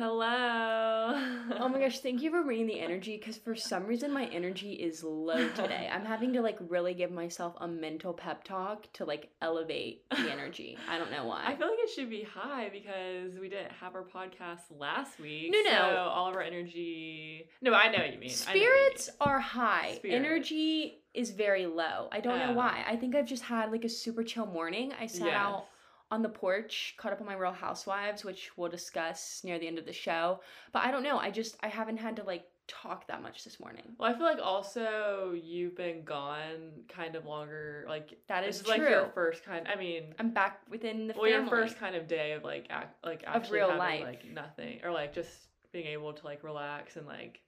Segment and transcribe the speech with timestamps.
[0.00, 1.12] Hello.
[1.58, 4.72] Oh my gosh, thank you for bringing the energy because for some reason my energy
[4.72, 5.90] is low today.
[5.92, 10.32] I'm having to like really give myself a mental pep talk to like elevate the
[10.32, 10.78] energy.
[10.88, 11.42] I don't know why.
[11.44, 15.50] I feel like it should be high because we didn't have our podcast last week.
[15.52, 15.78] No, no.
[15.90, 17.46] So all of our energy.
[17.60, 18.30] No, I know what you mean.
[18.30, 19.16] Know what you Spirits mean.
[19.20, 19.92] are high.
[19.96, 20.16] Spirits.
[20.16, 22.08] Energy is very low.
[22.10, 22.54] I don't know Oh.
[22.54, 22.84] why.
[22.88, 24.94] I think I've just had like a super chill morning.
[24.98, 25.34] I sat Yes.
[25.36, 25.66] out
[26.10, 29.78] on the porch, caught up on my Real Housewives, which we'll discuss near the end
[29.78, 30.40] of the show.
[30.72, 31.18] But I don't know.
[31.18, 33.82] I just I haven't had to like talk that much this morning.
[33.98, 37.84] Well, I feel like also you've been gone kind of longer.
[37.88, 39.66] Like that is, is like your first kind.
[39.68, 43.04] I mean, I'm back within the well, your first kind of day of like act,
[43.04, 44.02] like Of actually real having life.
[44.04, 45.30] like nothing or like just
[45.72, 47.40] being able to like relax and like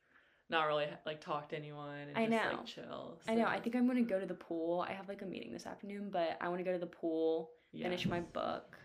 [0.50, 2.56] not really like talk to anyone and I just know.
[2.58, 3.18] like chill.
[3.28, 3.46] I know.
[3.46, 4.84] I think I'm gonna go to the pool.
[4.88, 7.50] I have like a meeting this afternoon, but I want to go to the pool,
[7.72, 7.84] yeah.
[7.84, 8.78] finish my book.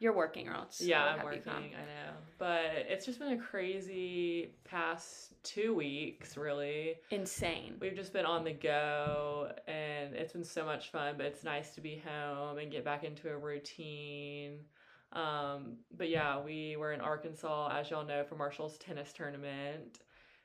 [0.00, 1.42] You're working, or else Yeah, I'm working.
[1.42, 1.56] come.
[1.56, 6.36] I know, but it's just been a crazy past two weeks.
[6.36, 7.74] Really, Insane.
[7.80, 11.14] we've just been on the go, and it's been so much fun.
[11.16, 14.60] But it's nice to be home and get back into a routine.
[15.12, 19.98] Um, but yeah, we were in Arkansas, as y'all know, for Marshall's tennis tournament,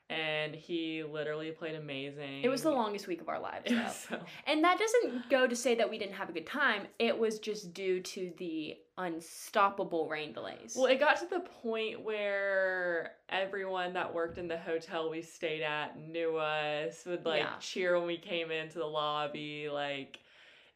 [0.09, 2.44] and he literally played amazing.
[2.44, 4.16] It was the longest week of our lives, though.
[4.18, 6.84] so And that doesn't go to say that we didn't have a good time.
[7.00, 10.76] It was just due to the unstoppable rain delays.
[10.78, 15.64] Well, it got to the point where everyone that worked in the hotel we stayed
[15.64, 17.56] at knew us, would like Yeah.
[17.59, 19.70] cheer when we came into the lobby.
[19.70, 20.20] Like,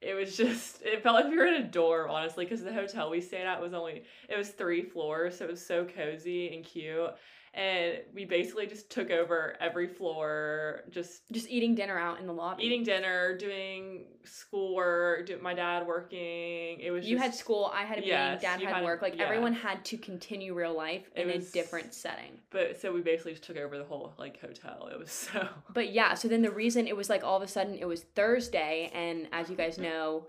[0.02, 3.09] it was just, it felt like we were in a dorm, honestly, because the hotel
[3.09, 6.64] we stayed at was only, it was three floors, so it was so cozy and
[6.64, 7.11] cute.
[7.58, 12.33] And we basically just took over every floor, just just eating dinner out in the
[12.33, 12.64] lobby.
[12.64, 16.80] eating dinner, doing schoolwork, do, my dad working.
[16.80, 19.02] It was You just, had school, I had a meeting, Yes, dad had had- work.
[19.02, 19.23] Like yeah.
[19.23, 22.37] everyone had to continue real life in was- a different setting.
[22.52, 24.89] But so we basically just took over the whole like hotel.
[24.92, 27.48] It was so But yeah, so then the reason it was like all of a
[27.48, 29.83] sudden it was Thursday, and as you guys mm-hmm.
[29.83, 30.27] know,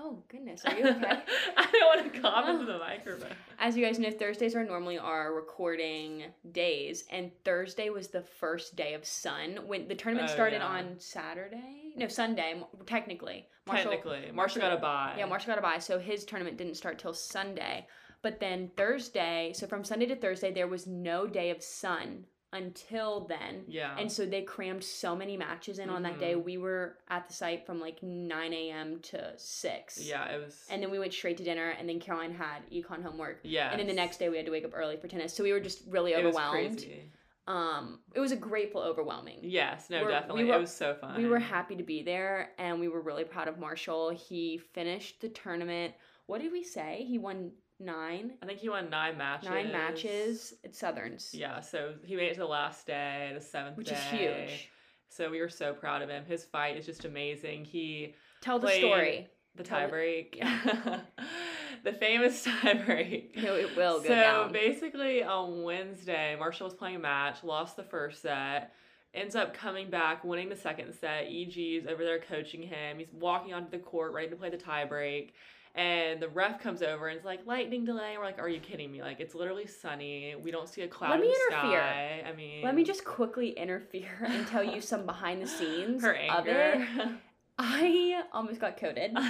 [0.00, 1.18] oh goodness, are you okay?
[1.56, 3.30] I don't want to cough into the microphone.
[3.58, 8.76] as you guys know, Thursdays are normally our recording days, and Thursday was the first
[8.76, 10.66] day of sun when the tournament Oh, started yeah.
[10.66, 11.92] on Saturday.
[11.96, 13.46] No, Sunday, technically.
[13.66, 15.14] Marshall- Technically, Marshall got a bye.
[15.18, 17.86] Yeah, Marshall got a bye, so his tournament didn't start till Sunday.
[18.22, 23.20] But then Thursday, so from Sunday to Thursday, there was no day of sun until
[23.26, 23.64] then.
[23.68, 23.96] Yeah.
[23.98, 26.34] And so they crammed so many matches in on that day.
[26.34, 26.44] Mhm.
[26.44, 28.98] We were at the site from like 9 a.m.
[29.00, 30.00] to 6.
[30.04, 30.66] yeah, it was.
[30.70, 33.40] And then we went straight to dinner, and then Caroline had econ homework.
[33.44, 33.70] yeah.
[33.70, 35.32] And then the next day we had to wake up early for tennis.
[35.32, 36.52] So we were just really it overwhelmed.
[36.78, 37.10] crazy.
[37.46, 39.40] Um, it was a grateful overwhelming.
[39.42, 40.44] Yes, no, We're- we definitely.
[40.44, 41.16] were- it was so fun.
[41.20, 44.10] We were happy to be there, and we were really proud of Marshall.
[44.10, 45.94] He finished the tournament.
[46.26, 47.04] What did we say?
[47.08, 49.48] He won nine, I think he won nine matches.
[49.48, 51.30] nine matches at Southerns.
[51.32, 53.94] Yeah, so he made it to the last day, the seventh which day.
[53.94, 54.02] is
[54.50, 54.70] huge.
[55.08, 56.24] So we were so proud of him.
[56.24, 57.64] His fight is just amazing.
[57.64, 59.28] He Tell the story.
[59.56, 60.40] the Tell tie break.
[61.84, 63.36] the famous tie break.
[63.36, 64.52] No, it will go so down.
[64.52, 68.72] basically on Wednesday, Marshall was playing a match, lost the first set,
[69.14, 71.24] ends up coming back, winning the second set.
[71.24, 72.98] EG's over there coaching him.
[72.98, 75.34] He's walking onto the court, ready to play the tie break.
[75.74, 78.16] And the ref comes over and it's like, lightning delay.
[78.18, 79.02] We're like, are you kidding me?
[79.02, 80.34] Like, it's literally sunny.
[80.42, 81.80] We don't see a cloud Let me in the interfere.
[81.80, 82.24] sky.
[82.28, 86.16] I mean, Let me just quickly interfere and tell you some behind the scenes her
[86.30, 86.80] of it.
[87.58, 89.16] I almost got coded.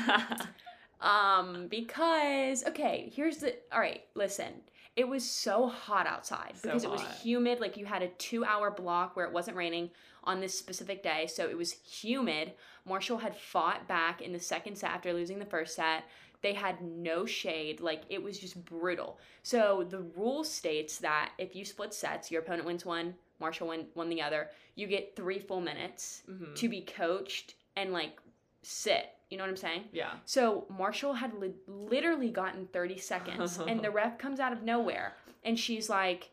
[1.00, 4.53] Um, because okay, here's the all right, listen.
[4.97, 7.61] It was so hot outside So because it was humid.
[7.61, 9.91] Like you had a two hour block where it wasn't raining
[10.25, 12.53] on this specific day, so it was humid.
[12.84, 16.05] Marshall had fought back in the second set after losing the first set.
[16.43, 19.19] They had no shade, like it was just brutal.
[19.43, 23.87] So the rule states that if you split sets, your opponent wins one, Marshall won,
[23.95, 24.50] won the other.
[24.75, 26.55] You get three full minutes Mhm.
[26.56, 28.19] to be coached and like
[28.62, 29.11] sit.
[29.31, 29.85] You know what I'm saying?
[29.93, 30.14] yeah.
[30.25, 35.14] So Marshall had li- literally gotten 30 seconds, and the ref comes out of nowhere,
[35.44, 36.31] and she's like,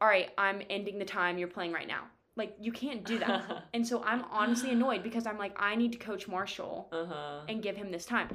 [0.00, 1.36] "All right, I'm ending the time.
[1.36, 2.04] You're playing right now."
[2.36, 3.64] Like you can't do that.
[3.74, 7.40] and so I'm honestly annoyed because I'm like, I need to coach Marshall Uh huh.
[7.48, 8.28] and give him this time.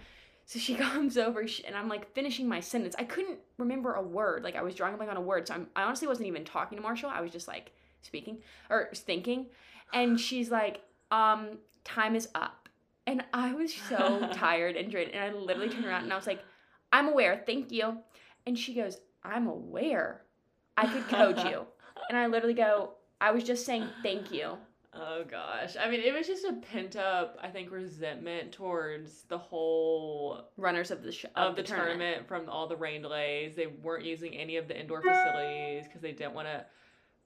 [0.48, 2.96] So she comes over, sh- and I'm like finishing my sentence.
[2.98, 4.44] I couldn't remember a word.
[4.44, 5.48] Like I was drawing a blank on a word.
[5.48, 7.12] So I'm, I honestly wasn't even talking to Marshall.
[7.14, 8.40] I was just like speaking
[8.70, 9.48] or thinking,
[9.94, 12.70] and she's like, "Um, time is up."
[13.06, 16.28] And I was so tired and drained, and I literally turned around and I was
[16.28, 16.44] like,
[16.92, 17.98] "I'm aware, thank you."
[18.46, 20.22] And she goes, "I'm aware,
[20.76, 21.66] I could coach you."
[22.10, 24.58] And I literally go, "I was just saying thank you."
[25.00, 25.76] Oh gosh.
[25.80, 30.92] I mean, it was just a pent up, I think, resentment towards the whole Runners
[30.92, 32.28] of the sh- of, the, tournament.
[32.28, 33.56] from all the rain delays.
[33.56, 36.66] They weren't using any of the indoor facilities because they didn't want to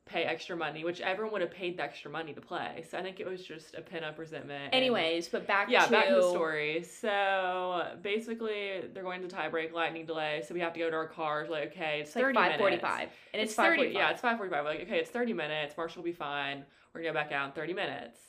[0.06, 2.84] pay extra money, which everyone would have paid the extra money to play.
[2.90, 4.64] So I think it was just a pent up resentment.
[4.66, 6.84] and- Anyways, but back yeah, to back to the story.
[6.84, 10.44] So basically, they're going to tie break, lightning delay.
[10.46, 11.50] So we have to go to our cars.
[11.50, 12.60] Like, okay, it's, It's 30 five minutes.
[12.60, 13.94] forty-five, and it's, 30 five forty-five.
[13.94, 14.66] Yeah, it's five forty-five.
[14.66, 15.76] Like, okay, it's thirty minutes.
[15.78, 16.66] Marshall will be fine.
[16.94, 18.20] We're gonna go back out in thirty minutes.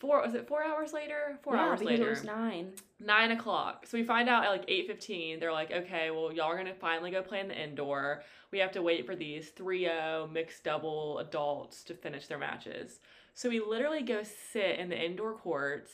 [0.00, 1.38] Four was it four hours later?
[1.42, 2.06] Four yeah, hours because later.
[2.08, 2.72] it was nine.
[3.00, 3.86] Nine o'clock.
[3.86, 5.38] So we find out at like eight fifteen.
[5.40, 8.22] They're like, okay, well, y'all are gonna finally go play in the indoor.
[8.50, 13.00] We have to wait for these 3-0 mixed double adults to finish their matches.
[13.34, 15.90] So we literally go sit in the indoor courts,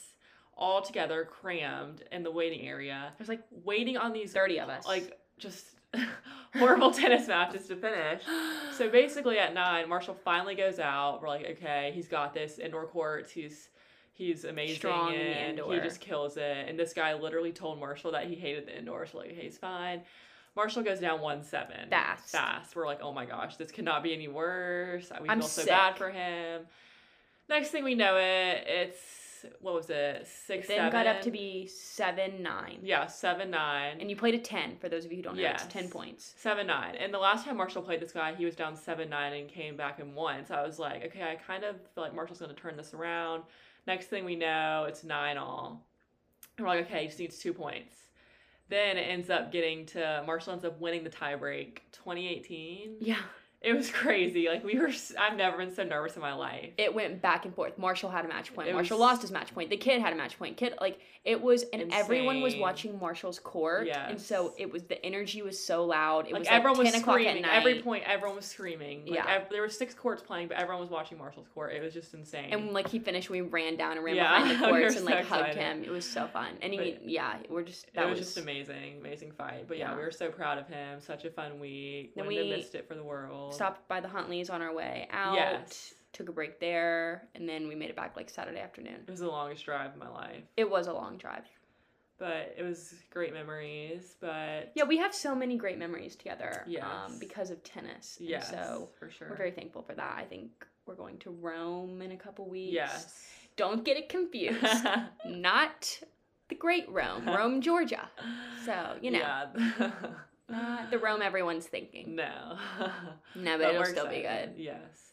[0.59, 4.87] all together, crammed in the waiting area, There's like waiting on these thirty of us.
[4.87, 5.65] like just
[6.59, 8.23] horrible tennis matches to finish.
[8.77, 11.21] So basically, at nine, Marshall finally goes out.
[11.23, 13.31] We're like, okay, he's got this indoor courts.
[13.31, 13.69] He's
[14.13, 15.75] he's amazing Strong and indoor.
[15.75, 16.69] he just kills it.
[16.69, 19.07] And this guy literally told Marshall that he hated the indoor.
[19.07, 20.03] So like, okay, he's fine.
[20.57, 21.89] Marshall goes down one seven.
[21.89, 22.31] Fast.
[22.31, 22.75] Fast.
[22.75, 25.11] We're like, oh my gosh, this cannot be any worse.
[25.23, 26.63] We I'm feel so bad for him.
[27.49, 28.99] Next thing we know, it it's
[29.61, 30.93] what was it six then seven?
[30.93, 33.99] got up to be seven nine, yeah seven nine.
[34.01, 34.77] and you played a ten.
[34.81, 35.65] For those of you who don't know, Yes.
[35.65, 36.35] it's ten points.
[36.37, 36.95] Seven nine.
[36.97, 39.77] And the last time Marshall played this guy, he was down seven nine and came
[39.77, 40.45] back and won.
[40.47, 43.43] So I was like, okay, I kind of feel like Marshall's gonna turn this around.
[43.87, 45.87] Next thing we know, it's nine all.
[46.59, 47.95] And we're like, okay, he just needs two points.
[48.69, 52.97] Then it ends up getting to Marshall ends up winning the tiebreak, 2018.
[53.01, 53.17] Yeah,
[53.62, 54.49] It was crazy.
[54.49, 56.71] Like we were, I've never been so nervous in my life.
[56.79, 57.77] it went back and forth.
[57.79, 58.69] Marshall had a match point.
[58.69, 59.69] It Marshall was- lost his match point.
[59.71, 60.57] The kid had a match point.
[60.57, 64.09] Kid like it was, and everyone was watching Marshall's court, Yeah.
[64.09, 66.27] and so it was the energy was so loud.
[66.27, 67.45] It like was everyone like was ten o'clock screaming.
[67.45, 67.57] at night.
[67.59, 69.05] Every point, everyone was screaming.
[69.05, 69.27] Like, Yeah.
[69.29, 71.75] ev- there were six courts playing, but everyone was watching Marshall's court.
[71.75, 72.49] It was just insane.
[72.53, 74.97] And when, like he finished, we ran down and ran Yeah, behind the we courts
[74.97, 75.85] and like so hugged him.
[75.85, 76.55] It was so fun.
[76.62, 79.67] And he, yeah, we're just that it was, just amazing, amazing fight.
[79.69, 79.97] But yeah, Yeah.
[79.99, 81.03] we were so proud of him.
[81.03, 82.15] Such a fun week.
[82.15, 83.50] Then Wouldn't have we missed it for the world.
[83.52, 85.35] Stopped by the Huntleys on our way out.
[85.35, 85.94] Yes.
[86.12, 88.97] Took a break there, and then we made it back like Saturday afternoon.
[89.06, 91.44] It was the longest drive of my life, It was a long drive.
[92.19, 94.17] but it was great memories.
[94.20, 96.64] But Yeah, we have so many great memories together.
[96.67, 96.85] Yes.
[96.85, 98.17] Um, because of tennis.
[98.19, 99.29] And yes, so for sure.
[99.31, 100.14] we're very thankful for that.
[100.19, 100.50] I think
[100.87, 102.75] we're going to Rome in a couple weeks.
[102.75, 103.26] yes.
[103.56, 104.64] Don't get it confused.
[105.26, 106.00] Not
[106.49, 108.11] the great Rome, Rome, Georgia.
[108.67, 109.19] So, you know.
[109.20, 109.91] Yeah.
[110.50, 112.17] Not the Rome everyone's thinking.
[112.17, 112.56] no.
[113.35, 114.55] No, but But it'll still be good.
[114.56, 115.12] Yes.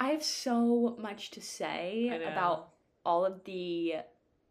[0.00, 2.68] I have so much to say about
[3.04, 3.96] all of the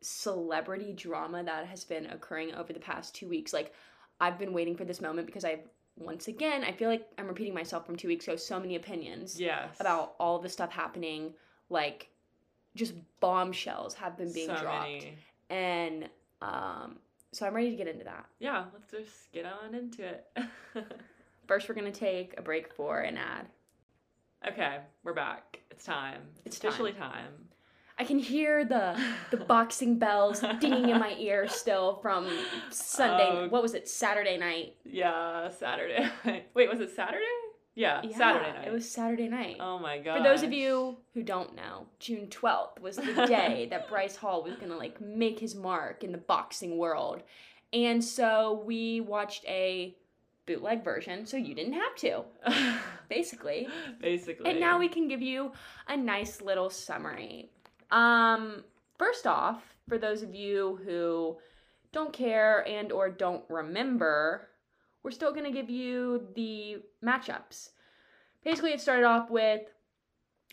[0.02, 3.54] celebrity drama that has been occurring over the past two weeks.
[3.54, 3.74] Like,
[4.20, 5.62] I've been waiting for this moment because I've,
[5.98, 9.40] once again, I feel like I'm repeating myself from two weeks ago, so many opinions
[9.40, 9.80] Yes.
[9.80, 11.34] about all the stuff happening.
[11.70, 12.10] Like,
[12.76, 14.90] just bombshells have been being so dropped.
[14.90, 15.18] Many.
[15.50, 16.10] And,
[16.42, 16.98] um,
[17.34, 18.26] so I'm ready to get into that.
[18.40, 20.26] Yeah, let's just get on into it.
[21.48, 23.48] First, we're going to take a break for an ad.
[24.48, 25.60] okay, we're back.
[25.72, 26.22] It's time.
[26.46, 27.34] It's officially time.
[28.00, 29.00] I can hear the
[29.32, 32.30] the boxing bells dinging in my ear still from
[32.70, 33.30] Sunday.
[33.30, 33.48] Oh.
[33.50, 33.88] what was it?
[33.88, 34.76] Saturday night.
[34.86, 36.08] Yeah, Saturday.
[36.54, 37.24] Wait, was it Saturday?
[37.78, 38.68] Yeah, Yeah, Saturday night.
[38.68, 39.58] It was Saturday night.
[39.60, 40.18] Oh my god.
[40.18, 44.42] For those of you who don't know, June twelfth was the day that Bryce Hall
[44.44, 47.22] was gonna like make his mark in the boxing world,
[47.72, 49.96] and so we watched a
[50.48, 52.24] bootleg version, so you didn't have to,
[53.10, 53.68] basically.
[54.02, 54.50] Basically.
[54.50, 55.52] And now we can give you
[55.88, 57.52] a nice little summary.
[57.92, 58.64] Um,
[58.98, 61.38] first off, for those of you who
[61.92, 64.48] don't care and or don't remember,
[65.04, 67.70] we're still going to give you the matchups.
[68.44, 69.62] Basically, it started off with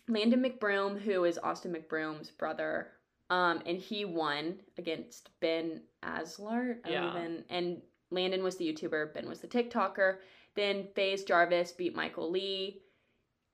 [0.08, 2.88] Landon McBroom, who is Austin McBroom's brother.
[3.30, 6.78] Um, and he won against Ben Azelart.
[6.86, 7.10] Yeah.
[7.10, 10.16] even and Landon was the YouTuber, Ben was the TikToker.
[10.54, 12.72] Then FaZe Jarvis beat Michael Le.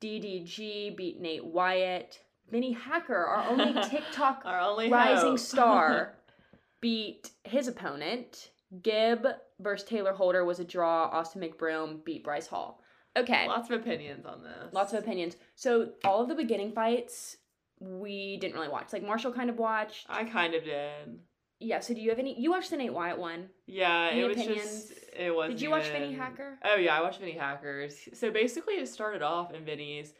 [0.01, 2.21] DDG beat Nate Wyatt.
[2.51, 6.15] Vinnie Hacker, our only TikTok Our only rising star,
[6.81, 8.51] beat his opponent.
[8.83, 9.27] Gib
[9.61, 11.05] versus Tayler Holder was a draw.
[11.07, 12.83] Austin McBroom beat Bryce Hall.
[13.17, 14.73] Okay, Lots of opinions on this.
[14.73, 15.37] lots of opinions.
[15.57, 17.37] So all of the beginning fights
[17.81, 18.93] we didn't really watch.
[18.93, 20.07] Like Marshall kind of watched.
[20.09, 21.19] I kind of did.
[21.59, 21.81] Yeah.
[21.81, 22.39] So do you have any?
[22.41, 23.49] You watched the Nate Wyatt one.
[23.67, 24.63] Yeah, Any it was opinions?
[24.89, 25.51] just it was.
[25.51, 26.59] Did you watch Vinnie Hacker?
[26.65, 27.97] Oh yeah, I watched Vinnie Hackers.
[28.15, 30.13] So basically, it started off in Vinnie's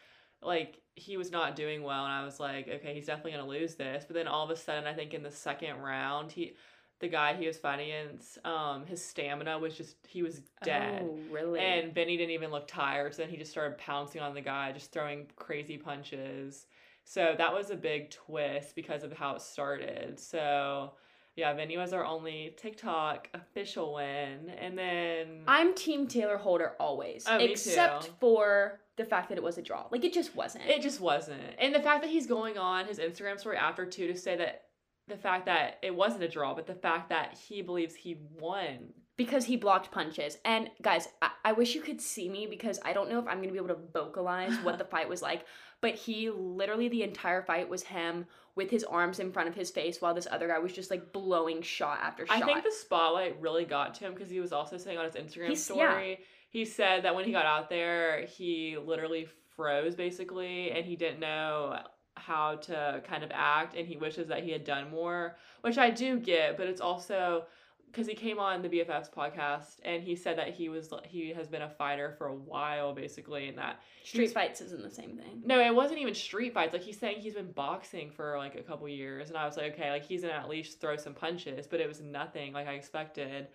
[0.43, 3.75] like he was not doing well, and I was like, okay, he's definitely gonna lose
[3.77, 4.05] this.
[4.07, 6.55] But then all of a sudden, I think in the second round, he,
[7.01, 11.03] the guy he was fighting against, um, his stamina was just he was dead.
[11.05, 11.59] Oh, really?
[11.59, 14.71] And Vinnie didn't even look tired, so then he just started pouncing on the guy,
[14.73, 16.67] just throwing crazy punches.
[17.05, 20.21] So that was a big twist because of how it started.
[20.21, 20.93] So
[21.37, 24.51] yeah, Vinnie was our only TikTok official win.
[24.61, 29.57] And then I'm Team Tayler Holder always, Oh, except for the fact that it was
[29.57, 29.87] a draw.
[29.91, 30.67] Like it just wasn't.
[30.67, 31.41] It just wasn't.
[31.59, 34.65] And the fact that he's going on his Instagram story after too to say that
[35.11, 38.93] the fact that it wasn't a draw, but the fact that he believes he won.
[39.17, 40.39] because he blocked punches.
[40.45, 43.41] And guys, I, I wish you could see me because I don't know if I'm
[43.41, 45.45] gonna be able to vocalize what the fight was like.
[45.83, 49.71] But he literally the entire fight was him with his arms in front of his
[49.71, 52.43] face while this other guy was just like blowing shot after shot.
[52.43, 55.15] I think the spotlight really got to him because he was also saying on his
[55.15, 60.71] Instagram He's- story, he said that when he got out there, he literally froze basically
[60.73, 61.79] and he didn't know
[62.17, 65.91] how to kind of act and he wishes that he had done more, which I
[65.91, 67.45] do get, but it's also
[67.91, 71.49] because he came on the BFFs podcast and he said that he was he has
[71.49, 75.43] been a fighter for a while basically and that Street fights isn't the same thing.
[75.45, 76.73] no, it wasn't even street fights.
[76.73, 79.75] Like he's saying he's been boxing for like a couple years, and I was like,
[79.75, 82.75] okay, like he's gonna at least throw some punches, but it was nothing like I
[82.75, 83.49] expected.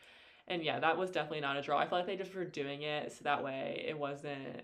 [0.48, 1.80] And yeah, that was definitely not a draw.
[1.80, 4.62] I feel like they just were doing it so that way it wasn't.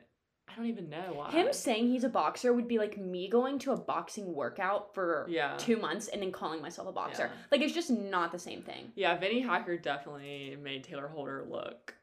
[0.51, 1.31] I don't even know why.
[1.31, 5.25] Him saying he's a boxer would be like me going to a boxing workout for
[5.29, 5.55] Yeah.
[5.57, 7.29] two months and then calling myself a boxer.
[7.33, 7.41] Yeah.
[7.51, 8.91] Like it's just not the same thing.
[8.95, 11.95] Yeah, Vinnie Hacker definitely made Tayler Holder look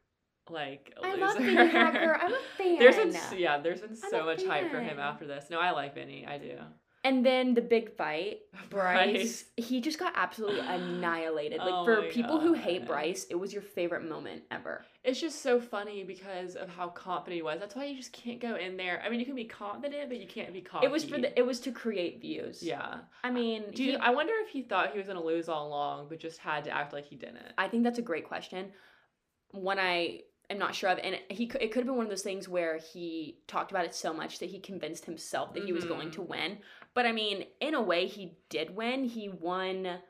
[0.50, 1.20] like a I loser.
[1.26, 2.16] love Vinnie Hacker.
[2.22, 2.78] I'm a fan.
[2.78, 5.46] There's been yeah, there's been so much hype for him after this.
[5.50, 6.26] No, I like Vinnie.
[6.26, 6.56] I do.
[7.04, 8.40] And then the big fight,
[8.70, 9.44] Bryce, Bryce.
[9.56, 11.58] he just got absolutely annihilated.
[11.58, 14.84] Like Oh for people who hate Bryce, it was your favorite moment ever.
[15.08, 17.58] It's just so funny because of how confident he was.
[17.60, 19.00] That's why you just can't go in there.
[19.04, 20.84] I mean, you can be confident, but you can't be cocky.
[20.84, 22.62] It was for the it was to create views.
[22.62, 22.98] yeah.
[23.24, 25.66] I mean, Do you, he- I wonder if he thought he was gonna lose all
[25.68, 27.38] along, but just had to act like he didn't.
[27.56, 28.72] I think that's a great question.
[29.52, 32.22] One I am not sure of, and he it could have been one of those
[32.22, 35.84] things where he talked about it so much that he convinced himself that he was
[35.86, 36.12] going Mhm.
[36.16, 36.58] to win.
[36.92, 39.04] But I mean, in a way, he did win.
[39.04, 40.00] He won.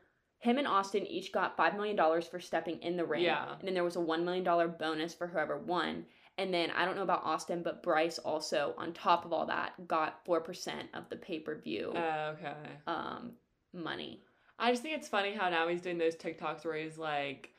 [0.40, 3.22] Him and Austin each got five million dollars for stepping in the ring.
[3.24, 3.54] Yeah.
[3.58, 6.04] and then there was a one million dollar bonus for whoever won.
[6.36, 9.88] And then I don't know about Austin, but Bryce also, on top of all that,
[9.88, 12.54] got four percent of the pay per view Oh, okay.
[12.86, 13.32] um,
[13.72, 14.22] money.
[14.60, 17.50] I just think it's funny how now he's doing those TikToks where he's like,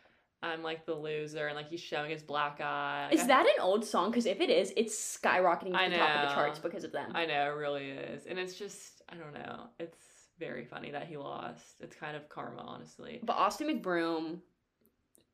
[0.42, 3.10] "I'm like the loser," and like he's showing his black eye.
[3.12, 4.12] Is that an old song?
[4.12, 6.94] Because if it is, it's skyrocketing to I the top of the charts because of
[6.94, 7.12] them.
[7.14, 9.68] I know it really is, and it's just I don't know.
[9.80, 10.00] It's
[10.40, 11.82] very funny that he lost.
[11.82, 13.20] It's kind of karma, honestly.
[13.24, 14.40] But Austin McBroom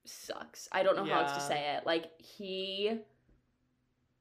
[0.05, 0.67] sucks.
[0.71, 1.85] I don't know how else to say it.
[1.85, 2.99] Like he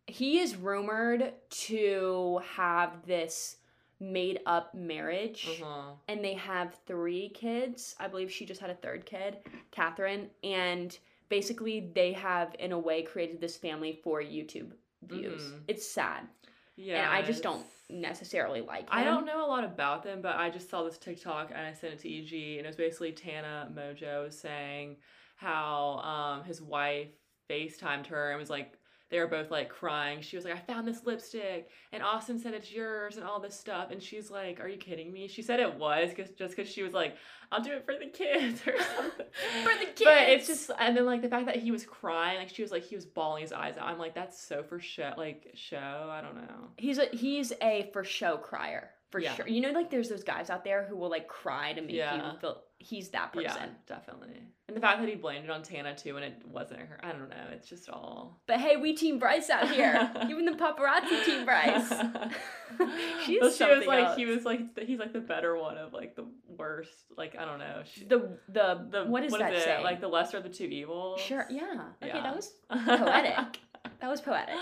[0.07, 3.57] he is rumored to have this
[4.01, 5.49] made up marriage.
[5.63, 5.93] Uh-huh.
[6.09, 7.95] And they have three kids.
[7.99, 9.39] I believe she just had a third kid,
[9.71, 10.29] Catherine.
[10.43, 10.97] And
[11.29, 14.73] basically they have in a way created this family for YouTube
[15.03, 15.43] views.
[15.43, 15.61] Mhm.
[15.69, 16.29] It's sad.
[16.77, 18.89] Yeah, and I just don't necessarily like him.
[18.91, 21.73] I don't know a lot about them, but I just saw this TikTok and I
[21.73, 24.97] sent it to EG, and it was basically Tana Mongeau saying
[25.37, 27.11] how um his wife
[27.51, 28.79] FaceTimed her and was like
[29.15, 30.21] they were both like crying.
[30.23, 33.55] She was like, I found this lipstick, and Austin said it's yours, and all this
[33.55, 33.93] stuff.
[33.93, 35.29] And she's like, Are you kidding me?
[35.29, 37.17] She said it was cause, just because she was like,
[37.53, 39.27] I'll do it for the kids or something.
[39.63, 40.03] For the kids.
[40.03, 42.73] But it's just, and then like the fact that he was crying, like she was
[42.73, 43.87] like, he was bawling his eyes out.
[43.87, 46.11] I'm like, that's so for show, like show.
[46.11, 46.71] I don't know.
[46.77, 49.33] He's a he's a for show crier for Yeah.
[49.37, 49.47] sure.
[49.47, 52.33] You know, like there's those guys out there who will like cry to make Yeah.
[52.33, 52.61] you feel.
[52.79, 53.47] He's that person.
[53.57, 54.43] Yeah, definitely.
[54.67, 56.99] And the fact that he blamed it on Tana too, and it wasn't her.
[57.01, 57.37] I don't know.
[57.53, 58.41] It's just all.
[58.49, 60.11] But hey, we team Bryce out here.
[60.29, 61.89] Even the paparazzi team Bryce.
[63.25, 66.17] She's Well, she was like, he was like, he's like the better one of like
[66.17, 67.05] the worst.
[67.17, 67.83] Like I don't know.
[67.85, 69.63] She, the the the what is that it?
[69.63, 69.85] saying?
[69.85, 71.21] Like the lesser of the two evils.
[71.21, 71.63] sure, yeah.
[72.03, 72.23] Okay, Yeah.
[72.23, 73.61] that was poetic.
[74.01, 74.57] That was poetic.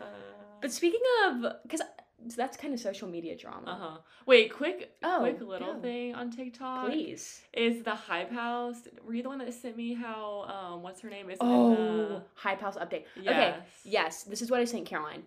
[0.00, 0.04] Uh
[0.60, 1.80] But speaking of, because
[2.36, 3.70] that's kind of social media drama.
[3.70, 3.98] Uh huh.
[4.26, 5.80] Wait, quick, Oh, quick little go.
[5.80, 6.86] thing on TikTok.
[6.86, 7.40] Please.
[7.52, 8.76] Is the Hype House?
[9.06, 10.42] Were you the one that sent me how?
[10.74, 11.30] Um, what's her name?
[11.30, 13.04] Is Oh, Hype House update.
[13.16, 13.62] the, Okay, yes.
[13.84, 15.22] yes, this is what I sent Caroline.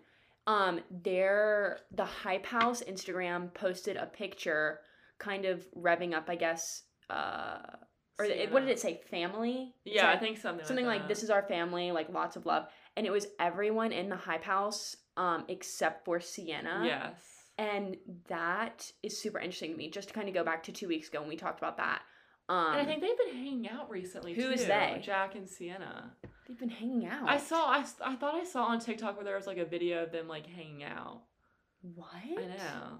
[0.46, 4.80] Um, their the Hype House Instagram posted a picture,
[5.18, 6.82] kind of revving up, I guess.
[7.10, 7.58] Uh,
[8.18, 9.00] or what did it say?
[9.10, 9.74] Family.
[9.84, 10.64] Yeah, I think something.
[10.64, 13.92] something like, like this is our family, like lots of love, and it was everyone
[13.92, 16.82] in the Hype House, um, except for Sienna.
[16.84, 17.14] Yes.
[17.56, 17.96] And
[18.28, 19.90] that is super interesting to me.
[19.90, 22.02] Just to kind of go back to two weeks ago when we talked about that.
[22.48, 24.34] Um, and I think they've been hanging out recently.
[24.34, 25.00] Who too, is they?
[25.02, 26.12] Jack and Sienna.
[26.46, 27.28] they've been hanging out.
[27.28, 27.70] I saw.
[27.70, 30.28] I, I thought I saw on TikTok where there was like a video of them
[30.28, 31.22] like hanging out.
[31.80, 32.08] what?
[32.14, 32.98] I know.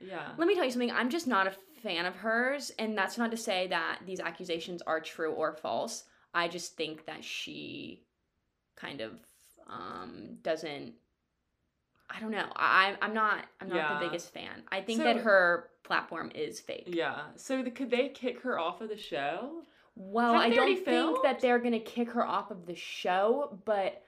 [0.00, 0.30] Yeah.
[0.38, 0.92] Let me tell you something.
[0.92, 4.80] I'm just not a fan of hers, and that's not to say that these accusations
[4.82, 6.04] are true or false.
[6.32, 8.04] I just think that she
[8.78, 9.12] kind of
[9.68, 10.94] um doesn't
[12.10, 12.46] I don't know.
[12.56, 13.98] I I'm not I'm not Yeah.
[13.98, 14.62] the biggest fan.
[14.72, 16.84] I think So- that her platform is fake.
[16.86, 17.22] Yeah.
[17.36, 19.62] So the, could they kick her off of the show?
[19.94, 21.18] Well, I don't think filmed?
[21.24, 24.02] that they're gonna kick her off of the show, but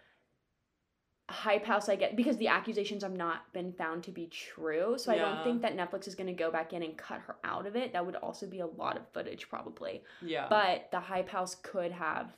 [1.28, 4.96] Hype House, I get because the accusations have not been found to be true.
[4.98, 7.66] So I don't think that Netflix is gonna go back in and cut her out
[7.66, 7.92] of it.
[7.92, 10.02] That would also be a lot of footage, probably.
[10.22, 10.46] Yeah.
[10.48, 12.32] But the Hype House could have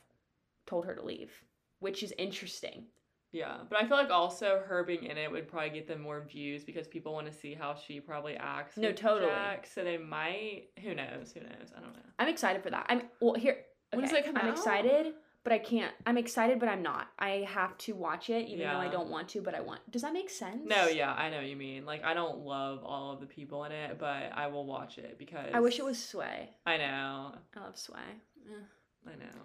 [0.66, 1.32] told her to leave,
[1.82, 2.86] which is interesting.
[3.32, 6.20] Yeah, but I feel like also her being in it would probably get them more
[6.20, 8.76] views because people want to see how she probably acts.
[8.76, 9.30] No, totally.
[9.30, 10.64] Jack, so they might.
[10.82, 11.32] Who knows?
[11.32, 11.72] Who knows?
[11.74, 12.02] I don't know.
[12.18, 12.86] I'm excited for that.
[12.88, 13.56] I'm well here.
[13.90, 14.52] When does it come I'm out?
[14.52, 15.92] excited, but I can't.
[16.06, 17.08] I'm excited, but I'm not.
[17.18, 19.80] I have to watch it, even though I don't want to, but I want.
[19.90, 20.62] Does that make sense?
[20.66, 21.86] No, yeah, I know what you mean.
[21.86, 25.18] Like, I don't love all of the people in it, but I will watch it
[25.18, 26.50] because I wish it was Sway.
[26.66, 27.34] I know.
[27.56, 27.98] I love Sway.
[28.46, 29.10] Eh.
[29.10, 29.40] I know.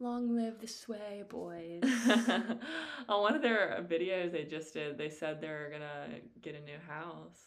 [0.00, 1.82] Long live the Sway boys.
[3.08, 6.78] On one of their videos they just did, they said they're gonna get a new
[6.88, 7.38] house.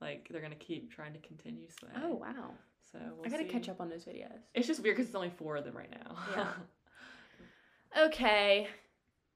[0.00, 1.90] Like they're gonna keep trying to continue Sway.
[2.02, 2.52] oh wow!
[2.90, 3.50] So we'll I gotta see.
[3.50, 4.38] catch up on those videos.
[4.54, 6.16] It's just weird because it's only four of them right now.
[6.36, 6.48] Yeah.
[7.98, 8.68] Okay,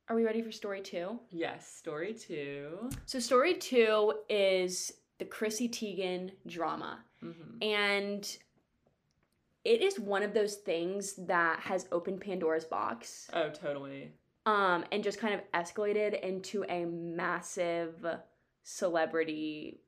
[0.08, 1.18] are we ready for story two?
[1.30, 2.88] yes, story two.
[3.04, 7.00] So story two is the Chrissy Teigen drama.
[7.20, 8.36] hmm and
[9.64, 14.12] it is one of those things that has opened Pandora's box Oh, totally.
[14.46, 18.04] um and just kind of escalated into a massive
[18.62, 19.80] celebrity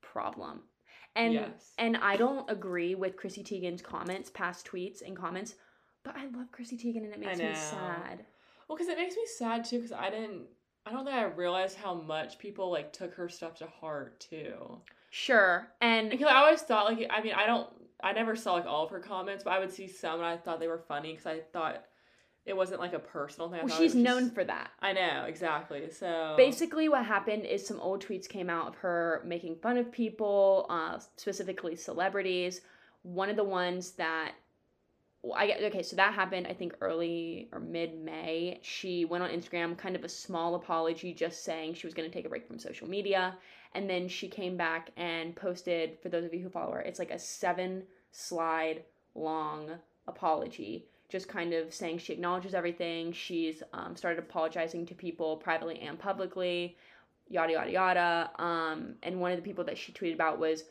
[0.00, 0.62] problem.
[1.16, 1.72] And yes.
[1.78, 5.54] and I don't agree with Chrissy Teigen's comments, past tweets and comments,
[6.04, 8.24] but I love Chrissy Teigen and it makes me sad.
[8.68, 10.42] well, because it makes me sad too, because I didn't.
[10.86, 14.80] I don't think I realized how much people like took her stuff to heart too.
[15.10, 15.68] Sure.
[15.80, 17.68] And Because I always thought like I mean I don't
[18.04, 20.36] I never saw like all of her comments, but I would see some and I
[20.36, 21.84] thought they were funny because I thought
[22.44, 23.60] it wasn't like a personal thing.
[23.60, 24.70] I well, she's known just- for that.
[24.80, 25.90] I know exactly.
[25.90, 29.90] So Basically, what happened is some old tweets came out of her making fun of
[29.90, 32.60] people, uh, specifically celebrities.
[33.02, 34.32] One of the ones that
[35.34, 38.60] I get okay, so that happened I think early or mid May.
[38.62, 42.14] She went on Instagram, kind of a small apology, just saying she was going to
[42.14, 43.34] take a break from social media,
[43.74, 45.98] and then she came back and posted.
[46.02, 49.70] For those of you who follow her, it's like a seven slide long
[50.06, 53.12] apology just kind of saying she acknowledges everything.
[53.12, 56.76] She's um, started apologizing to people privately and publicly,
[57.28, 58.30] yada yada yada.
[58.38, 60.64] Um, and one of the people that she tweeted about was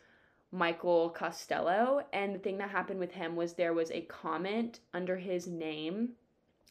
[0.51, 2.03] Michael Costello.
[2.11, 6.09] And the thing that happened with him was there was a comment under his name.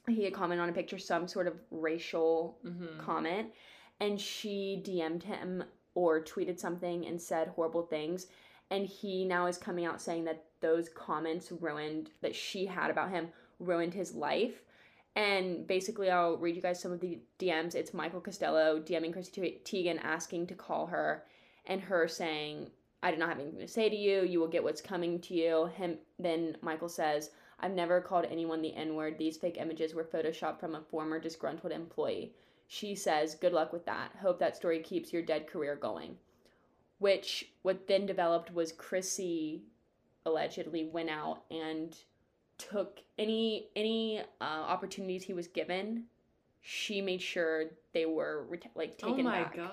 [0.09, 2.99] He had commented on a picture, some sort of racial Mhm.
[2.99, 3.53] comment,
[4.01, 8.27] and she DM'd him or tweeted something and said horrible things.
[8.73, 13.11] And he now is coming out saying that those comments ruined that she had about
[13.11, 13.29] him
[13.61, 14.63] ruined his life.
[15.15, 17.75] And basically, I'll read you guys some of the DMs.
[17.75, 21.27] It's Michael Costello DMing Chrissy Te- Teigen asking to call her,
[21.67, 22.71] and her saying,
[23.03, 24.23] "I did not have anything to say to you.
[24.23, 27.31] You will get what's coming to you." Him then Michael says,
[27.61, 29.19] "I've never called anyone the N word.
[29.19, 32.35] These fake images were photoshopped from a former disgruntled employee."
[32.69, 34.13] She says, "Good luck with that.
[34.17, 36.17] Hope that story keeps your dead career going."
[37.03, 39.63] Which what then developed was Chrissy
[40.25, 41.97] allegedly went out and
[42.59, 46.05] took any any uh, opportunities he was given.
[46.61, 49.57] She made sure they were like Oh taken my back.
[49.57, 49.67] gosh.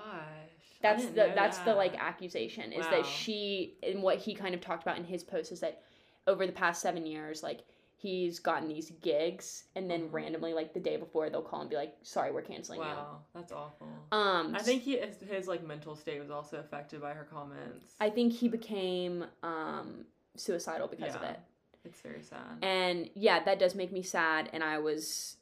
[0.82, 2.02] That's the that's the like that.
[2.02, 2.92] accusation is Wow.
[2.92, 5.84] that she and what he kind of talked about in his post is that
[6.26, 7.60] over the past seven years, like
[8.02, 10.14] he's gotten these gigs and then Mhm.
[10.14, 13.52] randomly like the day before they'll call and be like, "Sorry, we're canceling Wow, that's
[13.52, 13.88] awful.
[14.14, 17.96] Um, I think he his, his like mental state was also affected by her comments.
[18.00, 20.06] I think he became um
[20.38, 21.40] suicidal because of it.
[21.84, 22.58] it's very sad.
[22.62, 24.50] And yeah, that does make me sad.
[24.54, 25.36] And I was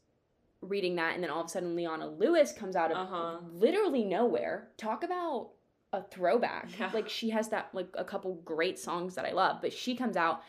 [0.61, 3.37] reading that, and then all of a sudden, Leona Lewis comes out of Uh-huh.
[3.51, 4.69] literally nowhere.
[4.77, 5.51] Talk about
[5.93, 6.69] a throwback.
[6.79, 6.89] Yeah.
[6.93, 10.17] Like she has that like a couple great songs that I love, but she comes
[10.17, 10.41] out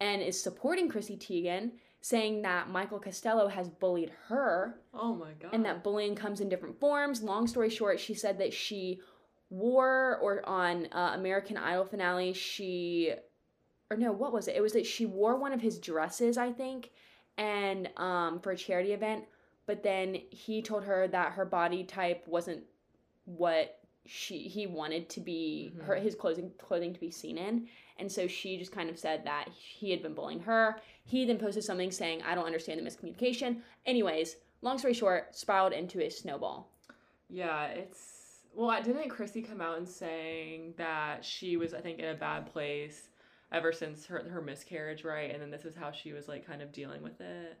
[0.00, 5.54] and is supporting Chrissy Teigen, saying that Michael Costello has bullied her oh my god.
[5.54, 7.22] and that bullying comes in different forms.
[7.22, 9.00] Long story short, she said that she
[9.50, 13.14] wore or on uh, American Idol finale, she
[13.90, 14.56] or no, what was it?
[14.56, 16.90] It was that she wore one of his dresses, I think,
[17.38, 19.24] and um for a charity event,
[19.66, 22.64] but then he told her that her body type wasn't
[23.24, 26.02] what she he wanted to be her Mhm.
[26.02, 29.48] his clothing clothing to be seen in and so she just kind of said that
[29.56, 33.62] he had been bullying her he then posted something saying i don't understand the miscommunication
[33.86, 36.68] anyways long story short spiraled into a snowball
[37.30, 38.80] Yeah, it's well.
[38.82, 43.08] Didn't Chrissy come out and saying that she was, I think, in a bad place
[43.50, 45.30] ever since her her miscarriage, right?
[45.32, 47.58] And then this is how she was like kind of dealing with it.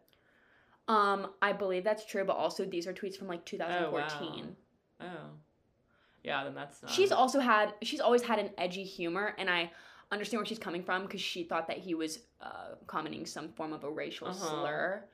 [0.88, 4.54] um i believe that's true but also these are tweets from like 2014
[5.00, 5.06] Oh.
[6.24, 6.90] Yeah, then that's not.
[6.90, 9.70] She's also had she's always had an edgy humor, and I
[10.10, 13.72] understand where she's coming from because she thought that he was uh, commenting some form
[13.72, 14.48] of a racial Uh-huh.
[14.48, 15.04] slur,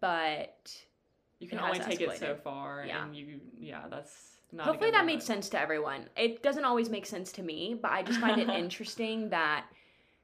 [0.00, 0.76] but
[1.38, 3.04] you can only take it so far, Yeah.
[3.04, 4.66] and you yeah, that's not.
[4.66, 6.08] hopefully that made sense to everyone.
[6.16, 9.66] It doesn't always make sense to me, but I just find it interesting that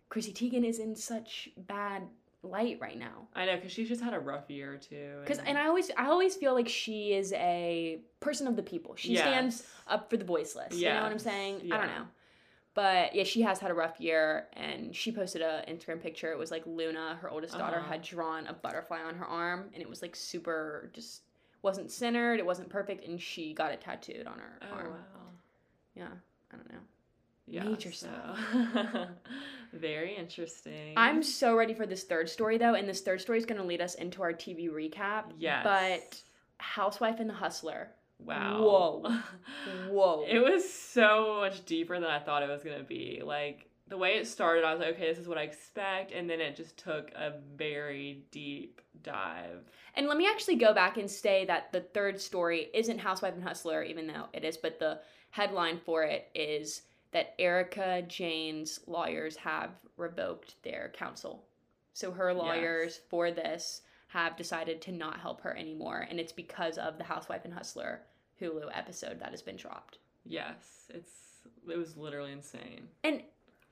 [0.09, 2.03] Chrissy Teigen is in such bad
[2.43, 3.29] light right now.
[3.35, 5.19] I know because she's just had a rough year too.
[5.23, 8.97] Because and I always I always feel like she is a person of the people.
[8.97, 10.81] She stands up for the voiceless.
[10.81, 11.23] You know what I'm Yes.
[11.23, 11.69] saying?
[11.73, 12.07] I don't know.
[12.73, 16.31] But yeah, she has had a rough year, and she posted a Instagram picture.
[16.31, 17.89] It was like Luna, her oldest daughter, Uh-huh.
[17.89, 21.23] had drawn a butterfly on her arm, and it was like super, just
[21.63, 22.39] wasn't centered.
[22.39, 24.91] It wasn't perfect, and she got it tattooed on her Oh arm.
[24.93, 25.31] wow.
[25.97, 26.09] Yeah,
[26.53, 26.79] I don't know.
[27.51, 27.65] Yeah.
[27.65, 29.09] Nature so- stuff.
[29.73, 30.95] Very interesting.
[30.97, 33.67] I'm so ready for this third story though, and this third story is going to
[33.67, 35.25] lead us into our TV recap.
[35.39, 35.63] Yes.
[35.63, 36.21] But
[36.59, 37.89] Housewife and the Hustler.
[38.19, 38.61] wow.
[38.61, 39.19] Whoa.
[39.91, 40.25] Whoa.
[40.29, 43.23] it was so much deeper than I thought it was gonna be.
[43.25, 46.29] Like the way it started, I was like, okay, this is what I expect, and
[46.29, 49.65] then it just took a very deep dive.
[49.95, 53.43] And let me actually go back and say that the third story isn't Housewife and
[53.43, 59.37] Hustler, even though it is, but the headline for it is that Erika Jayne's lawyers
[59.37, 61.45] have revoked their counsel.
[61.93, 63.01] So her lawyers Yes.
[63.09, 67.45] for this have decided to not help her anymore, and it's because of the Housewife
[67.45, 68.03] and Hustler
[68.41, 69.99] Hulu episode that has been dropped.
[70.25, 71.13] Yes, it's
[71.69, 72.89] it was literally insane.
[73.05, 73.23] And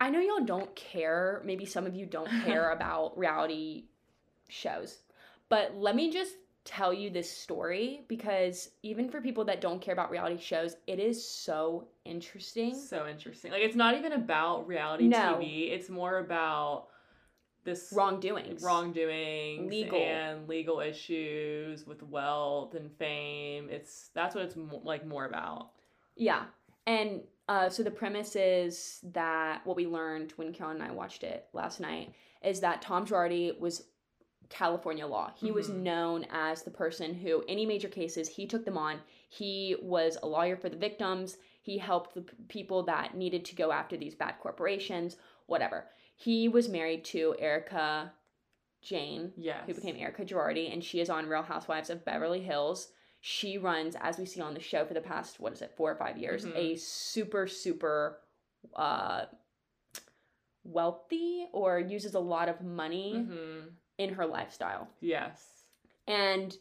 [0.00, 3.84] I know y'all don't care, maybe some of you don't care about reality
[4.48, 4.98] shows,
[5.48, 6.34] but let me just
[6.68, 10.98] tell you this story because even for people that don't care about reality shows, it
[11.00, 12.74] is so interesting.
[12.74, 13.50] So interesting.
[13.52, 15.38] Like it's not even about reality No.
[15.40, 15.72] TV.
[15.72, 16.88] It's more about
[17.64, 18.62] this Wrongdoings.
[18.62, 19.98] wrongdoing, Legal.
[19.98, 23.68] and legal issues with wealth and fame.
[23.70, 25.70] It's that's what it's mo- like more about.
[26.16, 26.44] Yeah.
[26.86, 31.22] And uh, so the premise is that what we learned when Carolyn and I watched
[31.24, 32.12] it last night
[32.44, 33.84] is that Tom Girardi was
[34.48, 35.32] California law.
[35.36, 35.82] He was Mhm.
[35.82, 39.02] known as the person who, any major cases, he took them on.
[39.28, 41.36] He was a lawyer for the victims.
[41.60, 45.90] He helped the p- people that needed to go after these bad corporations, whatever.
[46.16, 48.14] He was married to Erika
[48.80, 49.66] Jayne, Yes.
[49.66, 52.92] who became Erika Girardi, and she is on Real Housewives of Beverly Hills.
[53.20, 55.90] She runs, as we see on the show for the past, what is it, four
[55.90, 56.56] or five years, Mhm.
[56.56, 58.20] a super, super
[58.74, 59.26] uh,
[60.64, 63.76] wealthy or uses a lot of money Mhm.
[63.98, 64.88] In her lifestyle.
[65.00, 65.44] Yes.
[66.06, 66.56] And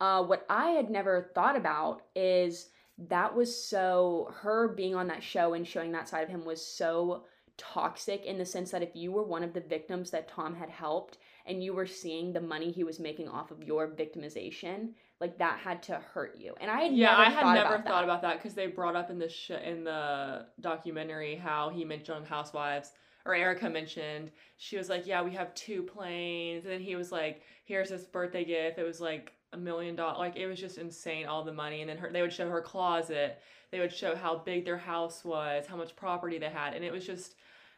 [0.00, 2.68] uh, what I had never thought about is
[3.08, 6.64] that was so, her being on that show and showing that side of him was
[6.64, 7.24] so
[7.56, 10.70] toxic in the sense that if you were one of the victims that Tom had
[10.70, 15.38] helped and you were seeing the money he was making off of your victimization, like
[15.38, 16.54] that had to hurt you.
[16.60, 18.04] And I had yeah, never I had thought never about thought that.
[18.04, 22.26] about that because they brought up in the sh- in the documentary how he mentioned
[22.26, 22.92] Housewives
[23.28, 27.12] or Erika mentioned she was like, yeah, we have two planes, and then he was
[27.12, 28.78] like, here's this birthday gift.
[28.78, 30.18] It was like a million dollars.
[30.18, 31.82] Like it was just insane, all the money.
[31.82, 33.38] And then her, they would show her closet.
[33.70, 36.90] They would show how big their house was, how much property they had, and it
[36.90, 37.34] was just.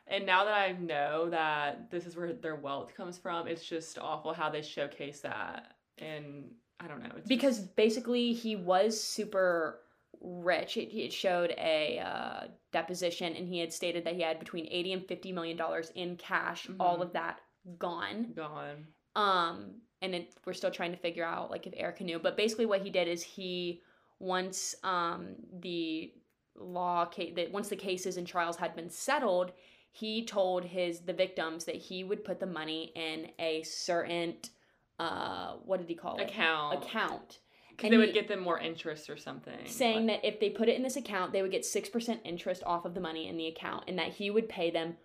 [0.07, 3.99] And now that I know that this is where their wealth comes from, it's just
[3.99, 5.75] awful how they showcase that.
[5.99, 7.11] And I don't know.
[7.27, 9.81] Because just- basically he was super
[10.21, 10.77] rich.
[10.77, 14.93] It, it showed a uh, deposition, and he had stated that he had between eighty
[14.93, 16.69] and fifty million dollars in cash.
[16.79, 17.03] All Mhm.
[17.03, 17.41] of that
[17.79, 18.33] gone.
[18.35, 18.87] gone.
[19.17, 22.19] Um, and it, we're still trying to figure out like if Erika knew.
[22.19, 23.83] But basically, what he did is he
[24.19, 26.13] once um the
[26.57, 29.53] law case that once the cases and trials had been settled,
[29.93, 34.37] he told his the victims that he would put the money in a certain
[34.99, 36.85] uh what did he call it account.
[36.85, 37.39] account
[37.81, 39.65] Because And they would get them more interest or something.
[39.65, 42.63] saying Like- that if they put it in this account, they would get 6% interest
[42.67, 44.99] off of the money in the account and that he would pay them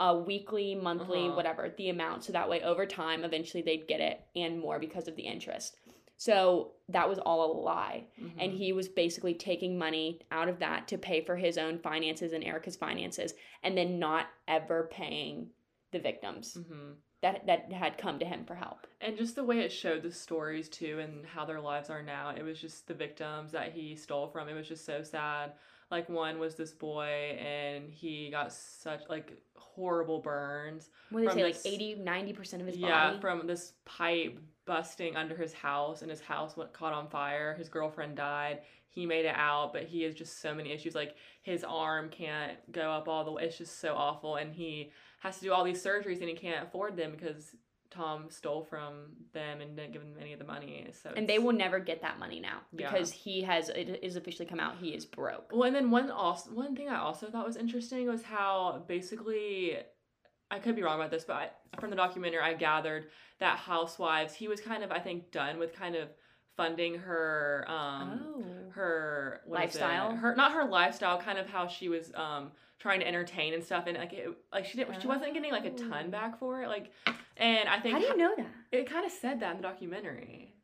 [0.00, 1.36] uh, weekly, monthly, Uh-huh.
[1.36, 2.24] whatever, the amount.
[2.24, 5.76] So that way, over time, eventually they'd get it and more because of the interest.
[6.16, 8.08] So that was all a lie.
[8.38, 8.56] And Mhm.
[8.56, 12.42] he was basically taking money out of that to pay for his own finances and
[12.42, 15.50] Erika's finances and then not ever paying
[15.92, 16.96] the victims Mhm.
[17.22, 18.86] That, that had come to him for help.
[19.00, 22.32] And just the way it showed the stories too and how their lives are now,
[22.36, 24.48] it was just the victims that he stole from.
[24.48, 25.52] It was just so sad.
[25.90, 30.90] Like one was this boy and he got such like horrible burns.
[31.10, 33.20] What do they say, this- like 80, 90% of his yeah, body?
[33.20, 37.54] from this pipe busting under his house and his house went caught on fire.
[37.54, 38.60] His girlfriend died.
[38.90, 40.94] He made it out, but he has just so many issues.
[40.94, 43.44] Like his arm can't go up all the way.
[43.44, 46.66] It's just so awful, and he has to do all these surgeries and he can't
[46.66, 47.54] afford them because
[47.90, 50.86] Tom stole from them and didn't give them any of the money.
[51.02, 52.90] So And they will never get that money now Yeah.
[52.90, 55.50] because he has it is officially come out he is broke.
[55.52, 59.78] Well, and then one also one thing I also thought was interesting was how basically
[60.50, 63.06] I could be wrong about this, but I, from the documentary I gathered
[63.40, 66.08] that Housewives he was kind of I think done with kind of
[66.58, 68.44] funding her um oh.
[68.72, 69.40] her?
[69.46, 70.14] Lifestyle?
[70.14, 73.84] her not her lifestyle kind of how she was um trying to entertain and stuff
[73.86, 76.10] and like it, like she didn't she wasn't getting like a ton Oh.
[76.10, 76.90] back for it like
[77.38, 78.46] and I think How do you know that?
[78.72, 80.54] it kind of said that in the documentary.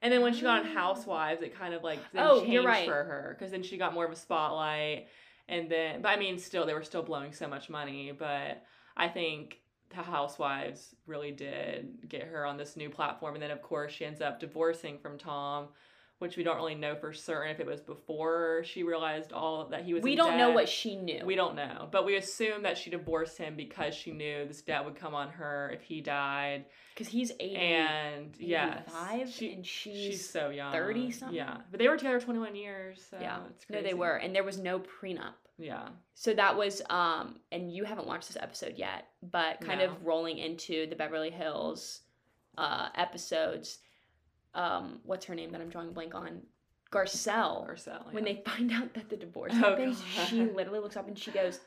[0.00, 0.74] And then when she got on Oh.
[0.74, 2.86] Housewives, it kind of like then Oh, changed right.
[2.86, 5.08] for her because then she got more of a spotlight.
[5.48, 8.12] And then, but I mean, still they were still blowing so much money.
[8.16, 8.62] But
[8.96, 9.58] I think
[10.02, 13.34] Housewives really did get her on this new platform.
[13.34, 15.68] And then of course she ends up divorcing from Tom,
[16.18, 19.84] which we don't really know for certain if it was before she realized all that
[19.84, 20.02] he was.
[20.02, 21.22] We don't know what she knew.
[21.24, 24.84] We don't know, but we assume that she divorced him because she knew this debt
[24.84, 26.66] would come on her if he died.
[26.94, 31.36] because he's 80 And yeah, 85 she, and she's, she's so young, 30 something?
[31.36, 33.04] Yeah, but they were together twenty one years.
[33.10, 37.36] So yeah no they were and there was no prenup Yeah, so that was um
[37.52, 39.86] and you haven't watched this episode yet but kind No.
[39.86, 42.00] of rolling into the beverly hills
[42.58, 43.78] uh episodes
[44.54, 46.40] um what's her name that i'm drawing a blank on
[46.92, 48.12] garcelle Garcelle.
[48.12, 50.28] when they find out that the divorce Oh, happens God.
[50.28, 51.60] she literally looks up and she goes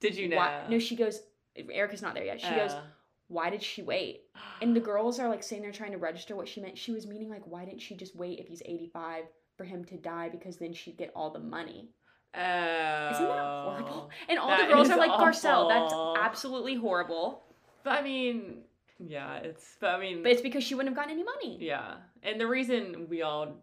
[0.00, 0.36] did you know?
[0.36, 1.20] why no she goes
[1.56, 2.82] erika's not there yet she goes Uh,
[3.28, 4.22] why did she wait
[4.60, 7.06] and the girls are like sitting there trying to register what she meant she was
[7.06, 9.24] meaning like why didn't she just wait if he's 85
[9.56, 11.90] for him to die because then she'd get all the money
[12.36, 13.62] oh, Isn't that oh.
[13.68, 14.10] horrible?
[14.28, 15.94] And all the girls are like, Garcelle, that's
[16.24, 17.42] absolutely horrible.
[17.82, 18.62] But I mean,
[18.98, 19.76] yeah, it's.
[19.80, 21.58] But I mean, But it's because she wouldn't have gotten any money.
[21.60, 23.56] yeah, and the reason we all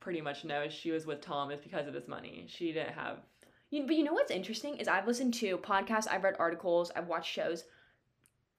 [0.00, 2.46] pretty much know she was with Tom is because of his money.
[2.48, 3.18] She didn't have.
[3.70, 7.06] You, but you know what's interesting is I've listened to podcasts, I've read articles, I've
[7.06, 7.64] watched shows.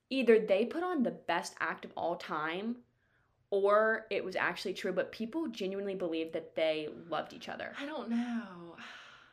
[0.10, 2.78] Either they put on the best act of all time,
[3.50, 4.94] or it was actually true.
[4.94, 7.74] But people genuinely believe that they loved each other.
[7.80, 8.76] I don't know.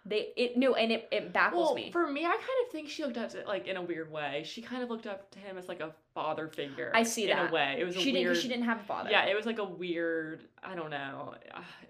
[0.08, 1.90] They it no, and it, it baffles Well, me.
[1.90, 4.42] for me, I kind of think she looked up to like in a weird way.
[4.46, 6.90] She kind of looked up to him as like a father figure.
[6.94, 7.76] I see that in a way.
[7.78, 8.26] It was a she didn't.
[8.28, 8.36] weird.
[8.38, 9.10] She didn't have a father.
[9.10, 10.44] Yeah, it was like a weird.
[10.64, 11.34] I don't know.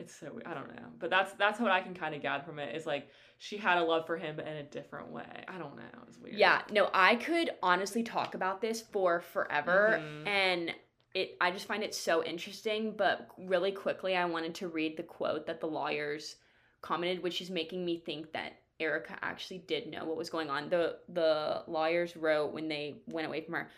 [0.00, 0.40] It's so.
[0.44, 0.83] I don't know.
[0.98, 2.74] But that's that's what I can kind of gather from it.
[2.74, 5.44] Is like she had a love for him, but in a different way.
[5.46, 5.83] I don't know.
[6.02, 6.35] It was weird.
[6.37, 10.26] Yeah, no, I could honestly talk about this for forever Mhm.
[10.26, 10.74] and
[11.14, 15.02] it I just find it so interesting, but really quickly I wanted to read the
[15.04, 16.37] quote that the lawyers
[16.80, 20.68] commented which is making me think that Erika actually did know what was going on.
[20.68, 23.70] The the lawyers wrote when they went away from her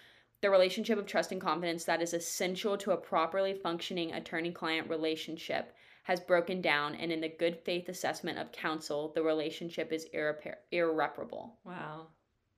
[0.42, 4.88] the relationship of trust and confidence that is essential to a properly functioning attorney client
[4.88, 10.06] relationship has broken down and in the good faith assessment of counsel the relationship is
[10.14, 12.06] irrepa- irreparable Wow.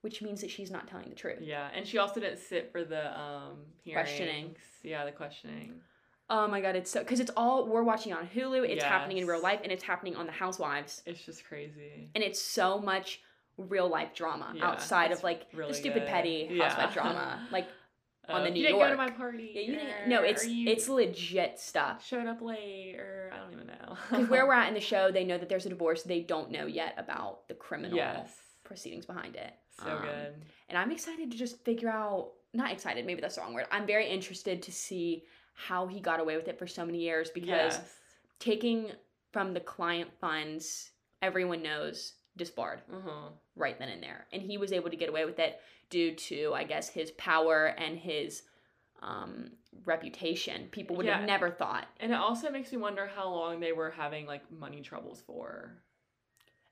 [0.03, 1.39] which means that she's not telling the truth.
[1.43, 3.57] Yeah, and she also didn't sit for the um
[3.93, 4.35] Questioning.
[4.35, 4.59] hearings.
[4.85, 5.81] Yeah, the questioning.
[6.31, 8.69] Oh my god, it's so because it's all we're watching on Hulu.
[8.69, 12.11] It's happening in real life, and it's happening on The Housewives, It's just crazy.
[12.15, 13.21] and it's so much
[13.59, 16.09] real life drama Yeah, outside of like really the stupid good.
[16.09, 16.69] petty Yeah.
[16.71, 17.47] housewife drama.
[17.51, 17.69] Like
[18.29, 18.99] on Oh, the you New didn't go to York.
[18.99, 19.51] my party.
[19.55, 20.09] yeah, you didn't.
[20.09, 22.07] No, it's you it's legit stuff.
[22.07, 23.97] showed up late, or I don't even know.
[24.11, 26.03] Because where we're at in the show, they know that there's a divorce.
[26.03, 28.31] They don't know yet about the criminal yes,
[28.65, 29.53] proceedings behind it.
[29.79, 30.35] so Um, good.
[30.71, 32.31] And I'm excited to just figure out.
[32.55, 33.67] Not excited, maybe that's the wrong word.
[33.71, 35.25] I'm very interested to see
[35.55, 37.81] how he got away with it for so many years because yes.
[38.39, 38.91] taking
[39.33, 43.29] from the client funds, everyone knows disbarred Uh-huh.
[43.57, 44.27] right then and there.
[44.33, 45.61] And he was able to get away with it
[45.91, 48.43] due to, I guess, his power and his
[49.03, 49.51] um,
[49.85, 50.69] reputation.
[50.71, 51.19] People would Yeah.
[51.19, 51.87] have never thought.
[52.01, 55.77] And it also makes me wonder how long they were having like money troubles for.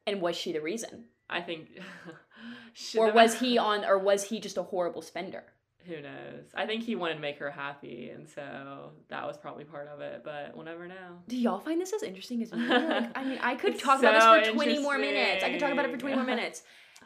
[0.07, 1.05] And was she the reason?
[1.29, 1.69] I think.
[2.97, 5.45] Or was he on or was he just a horrible spender?
[5.87, 6.45] Who knows?
[6.55, 10.01] I think he wanted to make her happy, and so that was probably part of
[10.01, 10.23] it.
[10.25, 11.19] But we'll never know.
[11.29, 12.59] Do y'all find this as interesting as me?
[12.69, 15.43] Like, I mean, I could talk about this for 20 more minutes.
[15.43, 16.63] I could talk about it for 20 more minutes.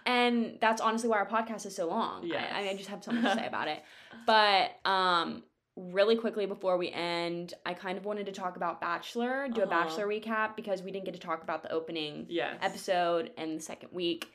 [0.06, 2.26] And that's honestly why our podcast is so long.
[2.26, 2.76] Yeah, I, I Yes.
[2.78, 3.82] just have so much to say about it.
[4.26, 5.42] But um
[5.76, 9.64] really quickly before we end, I kind of wanted to talk about Bachelor, do a
[9.64, 9.70] Uh-huh.
[9.70, 12.58] Bachelor recap because we didn't get to talk about the opening Yes.
[12.62, 14.32] episode and the second week.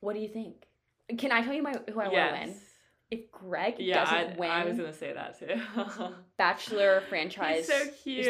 [0.00, 0.66] What do you think?
[1.18, 2.56] Can I tell you my who I want to win?
[3.12, 3.20] Yes.
[3.20, 5.60] If Greg Yeah, doesn't I, win I was gonna say that too.
[6.38, 8.26] Bachelor franchise, He's so cute.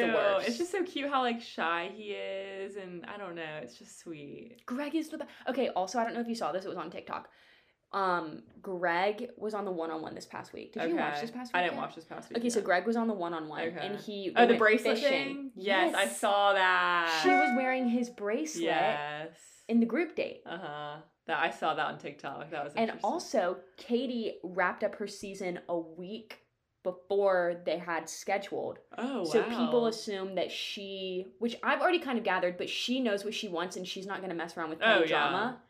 [0.47, 3.61] It's just so cute how like shy he is, and I don't know.
[3.63, 4.57] It's just sweet.
[4.67, 5.31] Greg is the best.
[5.49, 7.29] Okay, also I don't know if you saw this, it was on TikTok.
[7.93, 10.73] Um, Greg was on the one on one this past week.
[10.73, 11.61] Did you watch this past week?
[11.61, 12.39] I didn't watch this past week.
[12.39, 12.63] Okay, so.
[12.63, 15.11] Greg was on the one on one and he Oh, the bracelet fishing.
[15.11, 15.51] thing.
[15.57, 17.21] Yes, I saw that.
[17.23, 19.37] She was wearing his bracelet Yes.
[19.69, 20.41] in the group date.
[20.47, 20.97] Uh huh.
[21.27, 22.51] That I saw that on TikTok.
[22.51, 26.39] That was And also, Katie wrapped up her season a week
[26.83, 28.79] before they had scheduled.
[28.99, 33.25] Oh, So people assume that she, which I've already kind of gathered, but she knows
[33.25, 35.29] what she wants and she's not going to mess around with Oh, petty yeah.
[35.31, 35.61] drama.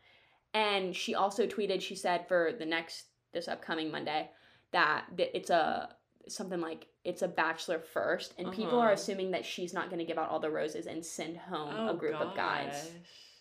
[0.55, 4.29] And she also tweeted, she said for the next this upcoming Monday
[4.71, 5.89] that, it's a
[6.27, 8.93] something like it's a bachelor first, and people are Uh-huh.
[8.93, 11.89] assuming that she's not going to give out all the roses and send home oh,
[11.89, 12.91] a group of guys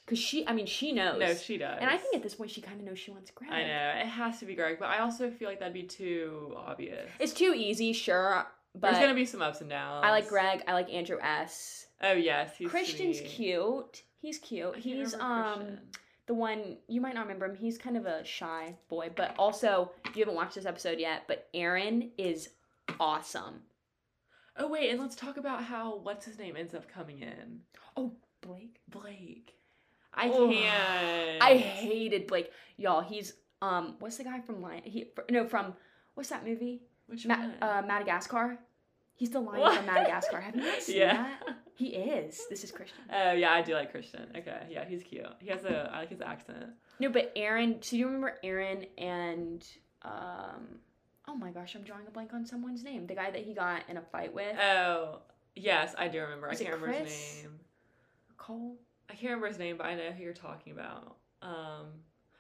[0.04, 1.20] because she, I mean, she knows.
[1.20, 1.78] No, she does.
[1.80, 3.50] and I think at this point she kind of knows she wants Greg.
[3.50, 6.54] I know it has to be Greg, but I also feel like that'd be too
[6.56, 7.08] obvious.
[7.18, 10.04] It's too easy, sure, but There's gonna be some ups and downs.
[10.06, 10.62] I like Greg.
[10.66, 11.86] I like Andrew S.
[12.02, 13.28] Oh yes, he's Christian's sweet.
[13.30, 14.02] cute.
[14.20, 14.76] He's cute.
[14.76, 15.80] He's um Christian.
[16.26, 17.54] the one you might not remember him.
[17.54, 21.22] He's kind of a shy boy, but also you haven't watched this episode yet.
[21.28, 22.48] But Aaron is
[22.98, 23.62] awesome.
[24.56, 27.60] Oh wait, and let's talk about how what's his name ends up coming in.
[27.96, 28.80] Oh Blake.
[28.88, 29.54] Blake.
[30.14, 30.50] I Ugh.
[30.52, 31.42] can't.
[31.42, 32.50] I hated Blake.
[32.76, 34.82] Y'all, he's um what's the guy from Lion?
[34.84, 35.74] He no from
[36.14, 36.82] what's that movie?
[37.06, 37.54] Which Ma- one?
[37.62, 38.58] uh, Madagascar.
[39.14, 39.76] He's the lion What?
[39.76, 40.40] from Madagascar.
[40.40, 41.14] Have you not seen yeah.
[41.46, 41.56] that?
[41.74, 42.42] He is.
[42.50, 42.98] This is Christian.
[43.12, 44.26] Oh yeah, I do like Christian.
[44.36, 45.26] Okay, yeah, he's cute.
[45.40, 46.66] He has a I like his accent.
[46.98, 47.80] No, but Aaron.
[47.82, 49.64] So you remember Aaron and
[50.02, 50.78] um.
[51.28, 53.06] Oh my gosh, I'm drawing a blank on someone's name.
[53.06, 54.56] The guy that he got in a fight with.
[54.58, 55.20] Oh
[55.54, 56.48] yes, I do remember.
[56.48, 57.12] Was I it can't remember Chris?
[57.34, 57.60] his name.
[58.38, 58.76] Cole.
[59.10, 61.16] I can't remember his name, but I know who you're talking about.
[61.42, 61.86] Um,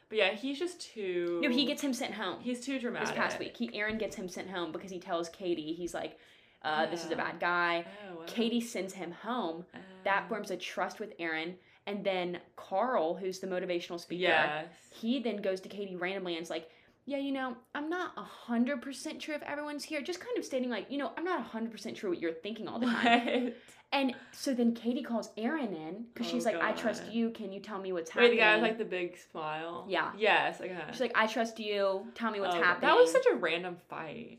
[0.08, 1.40] but yeah, he's just too.
[1.42, 2.40] No, he gets him sent home.
[2.40, 3.08] He's too dramatic.
[3.08, 3.56] this past week.
[3.56, 6.18] He Aaron gets him sent home because he tells Katie he's like,
[6.62, 8.22] uh, "This is a bad guy." Oh, wow.
[8.26, 9.64] Katie sends him home.
[10.04, 10.28] That Oh.
[10.28, 14.66] forms a trust with Aaron, and then Karl, who's the motivational speaker, Yes.
[14.90, 16.68] he then goes to Katie randomly and is like,
[17.06, 20.68] "Yeah, you know, I'm not hundred percent sure if everyone's here." Just kind of stating
[20.70, 23.44] like, you know, I'm not hundred percent sure what you're thinking all the time.
[23.44, 23.54] What?
[23.92, 27.30] And so then Katie calls Aaron in because she's Oh, like, "I trust you.
[27.30, 29.84] Can you tell me what's Wait, happening?" the guy with like the big smile.
[29.88, 30.12] Yeah.
[30.16, 30.60] Yes.
[30.60, 30.74] Okay.
[30.90, 32.06] She's like, "I trust you.
[32.14, 34.38] Tell me what's Oh, happening." That was such a random fight.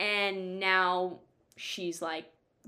[0.00, 1.18] and now
[1.56, 2.26] she's like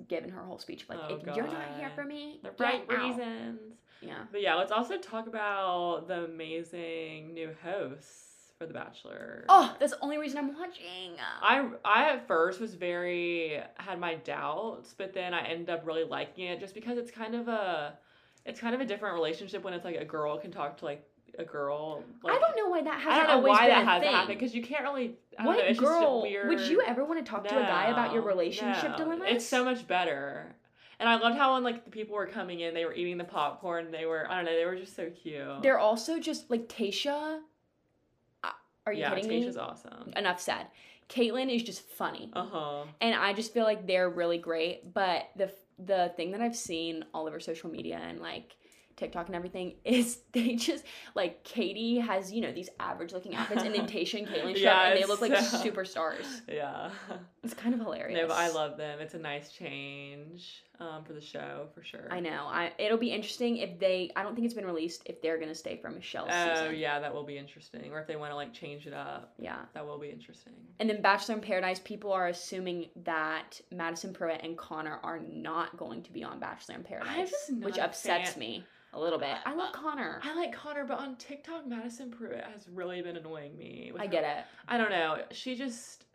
[0.08, 2.82] giving her whole speech of like, Oh, "If you're not here for me, The right
[2.88, 3.74] out." reasons.
[4.00, 4.24] Yeah.
[4.32, 8.29] But yeah, let's also talk about the amazing new hosts
[8.60, 9.46] for The Bachelor.
[9.48, 11.12] Oh, that's the only reason I'm watching.
[11.42, 11.76] Um.
[11.84, 16.04] I I at first was very had my doubts, but then I ended up really
[16.04, 17.94] liking it just because it's kind of a
[18.44, 21.02] it's kind of a different relationship when it's like a girl can talk to like
[21.38, 22.04] a girl.
[22.22, 24.14] Like, I don't know why that hasn't I don't know always why that hasn't thing.
[24.14, 25.16] happened because you can't really.
[25.38, 26.48] I what know, it's just girl weird.
[26.50, 28.96] would you ever want to talk to a guy about your relationship no.
[28.98, 29.28] dilemmas?
[29.30, 30.54] It's so much better.
[30.98, 33.24] And I loved how when like the people were coming in, they were eating the
[33.24, 33.90] popcorn.
[33.90, 35.62] They were I don't know, they were just so cute.
[35.62, 37.40] They're also just like Tayshia.
[38.90, 39.62] Are you yeah, kidding Tayshia's me?
[39.62, 40.12] awesome.
[40.16, 40.66] Enough said.
[41.08, 42.84] Kaitlyn is just funny, Uh huh.
[43.00, 44.92] and I just feel like they're really great.
[44.94, 48.54] But the the thing that I've seen all over social media and like
[48.96, 53.62] TikTok and everything is they just like Katie has you know these average looking outfits,
[53.64, 56.26] and then Tayshia and Kaitlyn show up, and they look like superstars.
[56.48, 56.90] Yeah.
[57.42, 58.20] It's kind of hilarious.
[58.20, 59.00] No, but I love them.
[59.00, 62.08] It's a nice change um, for the show for sure.
[62.10, 62.46] I know.
[62.46, 64.10] I it'll be interesting if they.
[64.16, 66.76] I don't think it's been released if they're gonna stay for Michelle's Oh season.
[66.78, 67.92] yeah, that will be interesting.
[67.92, 69.58] Or if they want to like change it up, Yeah.
[69.74, 70.54] that will be interesting.
[70.78, 75.76] And then Bachelor in Paradise, people are assuming that Madison Prewett and Connor are not
[75.76, 79.36] going to be on Bachelor in Paradise, which upsets fan- me a little bit.
[79.44, 80.20] I love Connor.
[80.24, 83.92] I like Connor, but on TikTok, Madison Prewett has really been annoying me.
[83.98, 84.44] I her- get it.
[84.66, 85.18] I don't know.
[85.30, 86.06] She just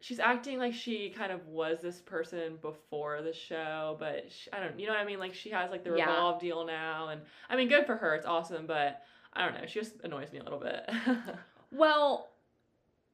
[0.00, 4.60] she's acting like she kind of was this person before the show, but sh I
[4.60, 4.78] don't.
[4.78, 5.18] You know what I mean?
[5.18, 6.06] Like she has like the Yeah.
[6.08, 8.14] revolve deal now, and I mean, good for her.
[8.14, 9.66] It's awesome, but I don't know.
[9.66, 10.88] She just annoys me a little bit.
[11.72, 12.28] Well,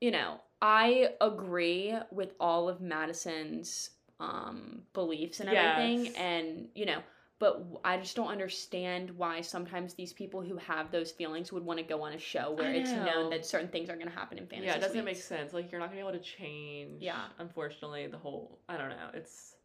[0.00, 3.90] you know, I agree with all of Madison's
[4.20, 6.14] um, beliefs and everything, Yes.
[6.16, 7.02] and you know,
[7.42, 11.80] but I just don't understand why sometimes these people who have those feelings would want
[11.80, 14.38] to go on a show where it's known that certain things are going to happen
[14.38, 14.68] in fantasy.
[14.68, 15.52] yeah, it doesn't make sense.
[15.52, 17.02] Like you're not gonna be able to change.
[17.02, 17.24] Yeah.
[17.40, 19.08] Unfortunately, the whole I don't know.
[19.12, 19.56] It's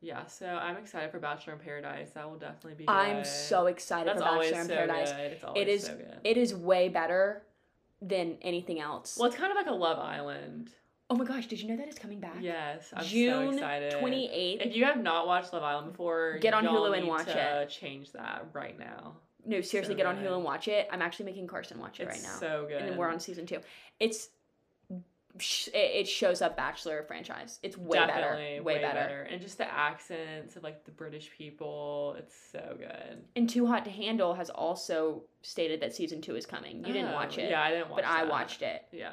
[0.00, 0.24] yeah.
[0.24, 2.12] So I'm excited for Bachelor in Paradise.
[2.14, 2.88] That will definitely be.
[2.88, 5.12] I'm so excited That's for Bachelor in so Paradise.
[5.12, 5.20] good.
[5.20, 6.20] It's always is- so good.
[6.24, 7.42] It is way better
[8.00, 9.18] than anything else.
[9.18, 10.70] well, it's kind of like a Love Island.
[11.10, 12.36] Oh my gosh, did you know that it's coming back?
[12.40, 13.92] Yes, I'm so June excited.
[13.94, 14.66] 28th.
[14.66, 17.68] If you have not watched Love Island before, Get on Hulu and watch it.
[17.70, 19.16] Change that right now.
[19.46, 20.16] No, seriously, So get on.
[20.16, 20.88] Hulu and watch it.
[20.90, 22.38] I'm actually making Carson watch it It's right now.
[22.40, 22.80] so good.
[22.80, 23.58] and then we're on season two.
[24.00, 24.30] It's
[25.72, 27.58] it shows up Bachelor franchise.
[27.64, 29.22] It's way Definitely better, way, better.
[29.28, 32.14] and just the accents of like the British people.
[32.18, 33.24] It's so good.
[33.34, 36.78] And Too Hot to Handle has also stated that season two is coming.
[36.86, 38.02] You didn't Oh, watch it, Yeah, I didn't watch.
[38.02, 38.84] but I watched it.
[38.92, 39.10] Yeah.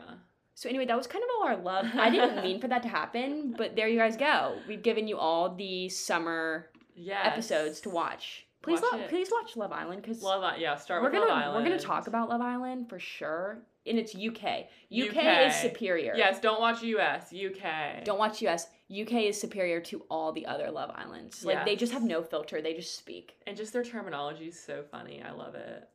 [0.56, 1.86] So anyway, that was kind of all our love.
[1.96, 4.56] I didn't mean for that to happen, but there you guys go.
[4.68, 7.26] We've given you all the summer Yes.
[7.26, 8.46] episodes to watch.
[8.62, 11.32] Please, Watch lo- please watch Love Island because Love I- Yeah, start we're with gonna
[11.34, 11.56] Love Island.
[11.64, 14.68] we're gonna talk about Love Island for sure and it's UK.
[14.92, 15.48] UK, UK.
[15.48, 16.14] is superior.
[16.16, 17.34] Yes, don't watch US.
[17.34, 18.04] UK.
[18.04, 18.68] Don't watch US.
[18.92, 21.44] UK is superior to all the other Love Islands.
[21.44, 22.62] Like they just have no filter.
[22.62, 23.36] They just speak.
[23.48, 25.24] And just their terminology is so funny.
[25.24, 25.90] I love it.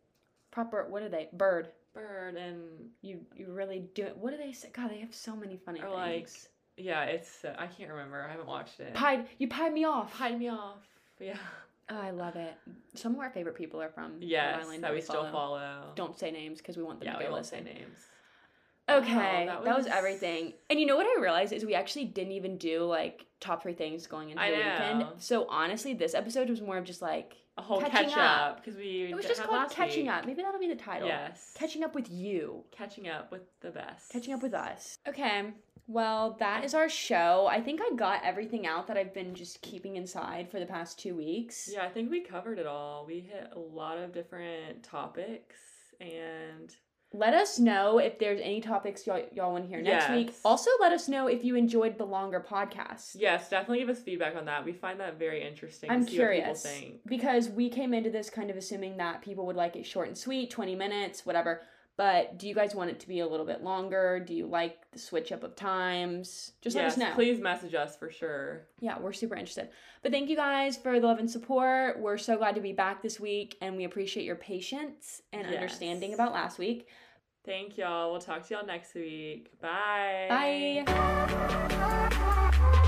[0.51, 0.87] Proper.
[0.89, 1.29] What are they?
[1.33, 1.69] Bird.
[1.97, 2.59] Bird and
[3.03, 4.17] You you really do it.
[4.17, 4.69] What do they say?
[4.73, 6.49] God, they have so many funny Or, like, things.
[6.77, 8.23] yeah, it's uh, I can't remember.
[8.23, 8.95] I haven't watched it.
[8.95, 9.27] Pied.
[9.39, 10.13] You pied me off.
[10.13, 10.87] Hide me off.
[11.19, 11.37] Yeah.
[11.89, 12.55] Oh, I love it.
[12.95, 15.59] Some of our favorite people are from Yes, Island that we we still follow.
[15.61, 15.93] follow.
[15.95, 17.99] Don't say names because we want them yeah, to we go won't say names.
[18.89, 19.87] Okay, Wow, that, was...
[19.87, 20.53] everything.
[20.71, 23.73] And you know what I realized is we actually didn't even do like top three
[23.75, 25.07] things going into I the weekend.
[25.19, 28.57] So honestly, this episode was more of just like A whole Catching catch up.
[28.63, 30.13] because we it was just called catching week.
[30.13, 30.27] up.
[30.27, 31.09] Maybe that'll be the title.
[31.09, 31.53] Yes.
[31.57, 32.65] Catching up with you.
[32.71, 34.11] Catching up with the best.
[34.13, 34.99] Catching up with us.
[35.09, 35.53] Okay.
[35.89, 37.47] Well, that is our show.
[37.49, 40.99] I think I got everything out that I've been just keeping inside for the past
[40.99, 41.71] two weeks.
[41.73, 43.07] Yeah, I think we covered it all.
[43.07, 45.57] We hit a lot of different topics
[46.01, 46.75] and
[47.17, 50.35] Let us know if there's any topics y'all, y'all want to hear next week.
[50.45, 53.17] Also, let us know if you enjoyed the longer podcast.
[53.19, 54.67] yes, definitely give us feedback on that.
[54.67, 55.91] We find that very interesting.
[55.91, 56.67] I'm to see what people curious
[57.07, 60.19] because we came into this kind of assuming that people would like it short and
[60.19, 61.63] sweet, 20 minutes, whatever.
[61.97, 64.21] But do you guys want it to be a little bit longer?
[64.21, 66.53] Do you like the switch up of times?
[66.61, 67.13] Just let us know.
[67.15, 68.67] Please message us for sure.
[68.81, 69.71] Yeah, we're super interested.
[70.03, 71.99] But thank you guys for the love and support.
[71.99, 76.13] We're so glad to be back this week and we appreciate your patience and understanding
[76.13, 76.87] about last week.
[77.47, 78.11] Thank y'all.
[78.11, 79.53] We'll talk to y'all next week.
[79.61, 80.85] Bye.
[80.85, 82.83] Bye.